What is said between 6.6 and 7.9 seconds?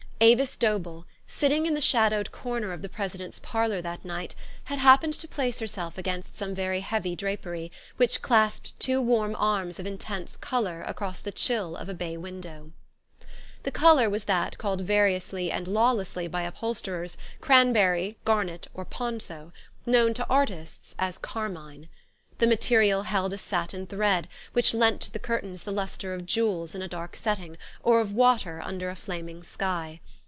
heavy drapery,